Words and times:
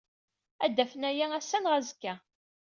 Ad 0.65 0.71
d-afen 0.75 1.07
aya 1.09 1.25
ass-a 1.37 1.59
neɣ 1.59 1.73
azekka. 1.79 2.13